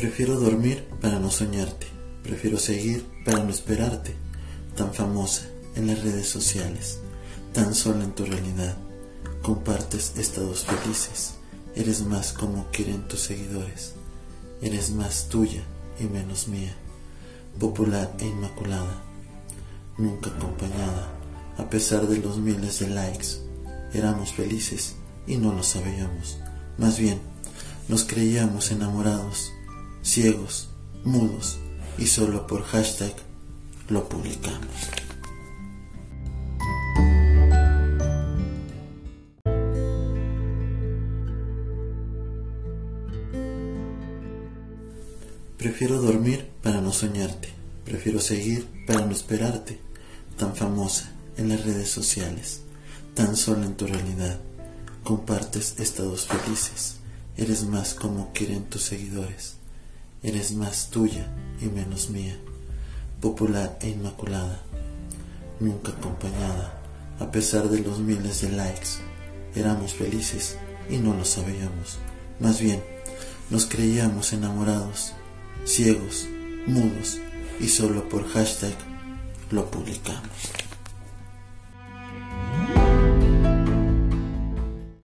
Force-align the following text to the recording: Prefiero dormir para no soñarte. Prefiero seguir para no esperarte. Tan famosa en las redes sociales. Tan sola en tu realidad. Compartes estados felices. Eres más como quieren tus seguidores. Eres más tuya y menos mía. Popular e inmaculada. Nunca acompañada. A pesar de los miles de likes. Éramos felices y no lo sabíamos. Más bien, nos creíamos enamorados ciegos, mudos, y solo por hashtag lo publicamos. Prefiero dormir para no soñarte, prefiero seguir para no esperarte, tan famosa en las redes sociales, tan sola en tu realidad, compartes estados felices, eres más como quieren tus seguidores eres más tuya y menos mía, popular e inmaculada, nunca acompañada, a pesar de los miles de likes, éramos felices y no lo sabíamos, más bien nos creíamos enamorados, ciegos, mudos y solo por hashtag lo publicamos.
Prefiero 0.00 0.40
dormir 0.40 0.82
para 1.02 1.18
no 1.18 1.30
soñarte. 1.30 1.86
Prefiero 2.22 2.58
seguir 2.58 3.04
para 3.22 3.44
no 3.44 3.50
esperarte. 3.50 4.14
Tan 4.74 4.94
famosa 4.94 5.46
en 5.76 5.88
las 5.88 6.02
redes 6.02 6.26
sociales. 6.26 7.00
Tan 7.52 7.74
sola 7.74 8.04
en 8.04 8.12
tu 8.12 8.24
realidad. 8.24 8.78
Compartes 9.42 10.14
estados 10.16 10.64
felices. 10.64 11.34
Eres 11.76 12.00
más 12.00 12.32
como 12.32 12.68
quieren 12.72 13.06
tus 13.08 13.20
seguidores. 13.20 13.92
Eres 14.62 14.90
más 14.90 15.28
tuya 15.28 15.64
y 16.00 16.04
menos 16.04 16.48
mía. 16.48 16.74
Popular 17.58 18.10
e 18.20 18.26
inmaculada. 18.26 19.02
Nunca 19.98 20.30
acompañada. 20.30 21.12
A 21.58 21.68
pesar 21.68 22.08
de 22.08 22.16
los 22.16 22.38
miles 22.38 22.78
de 22.78 22.88
likes. 22.88 23.42
Éramos 23.92 24.32
felices 24.32 24.94
y 25.26 25.36
no 25.36 25.52
lo 25.52 25.62
sabíamos. 25.62 26.38
Más 26.78 26.98
bien, 26.98 27.20
nos 27.86 28.04
creíamos 28.04 28.70
enamorados 28.70 29.52
ciegos, 30.10 30.68
mudos, 31.04 31.60
y 31.96 32.06
solo 32.08 32.44
por 32.48 32.64
hashtag 32.64 33.14
lo 33.88 34.08
publicamos. 34.08 34.66
Prefiero 45.56 46.00
dormir 46.00 46.48
para 46.60 46.80
no 46.80 46.92
soñarte, 46.92 47.50
prefiero 47.84 48.18
seguir 48.18 48.66
para 48.88 49.06
no 49.06 49.12
esperarte, 49.12 49.78
tan 50.36 50.56
famosa 50.56 51.12
en 51.36 51.50
las 51.50 51.64
redes 51.64 51.88
sociales, 51.88 52.62
tan 53.14 53.36
sola 53.36 53.64
en 53.64 53.76
tu 53.76 53.86
realidad, 53.86 54.40
compartes 55.04 55.78
estados 55.78 56.26
felices, 56.26 56.96
eres 57.36 57.62
más 57.62 57.94
como 57.94 58.32
quieren 58.32 58.64
tus 58.64 58.82
seguidores 58.82 59.59
eres 60.22 60.52
más 60.52 60.90
tuya 60.90 61.26
y 61.60 61.66
menos 61.66 62.10
mía, 62.10 62.36
popular 63.20 63.78
e 63.80 63.88
inmaculada, 63.88 64.62
nunca 65.60 65.92
acompañada, 65.92 66.80
a 67.18 67.30
pesar 67.30 67.68
de 67.68 67.80
los 67.80 67.98
miles 68.00 68.40
de 68.42 68.50
likes, 68.50 68.98
éramos 69.54 69.94
felices 69.94 70.56
y 70.88 70.98
no 70.98 71.14
lo 71.14 71.24
sabíamos, 71.24 71.98
más 72.38 72.60
bien 72.60 72.82
nos 73.50 73.66
creíamos 73.66 74.32
enamorados, 74.32 75.12
ciegos, 75.64 76.26
mudos 76.66 77.18
y 77.58 77.68
solo 77.68 78.08
por 78.08 78.26
hashtag 78.28 78.74
lo 79.50 79.70
publicamos. 79.70 80.69